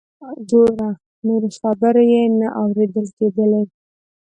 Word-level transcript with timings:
ګوره…. 0.49 0.89
نورې 1.25 1.49
خبرې 1.59 2.03
یې 2.13 2.21
نه 2.39 2.47
اوریدل 2.61 3.07
کیدلې. 3.17 3.63